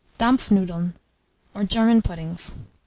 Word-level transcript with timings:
DAMPFNUDELN, 0.17 0.93
or 1.53 1.63
GERMAN 1.63 2.01
PUDDINGS. 2.01 2.55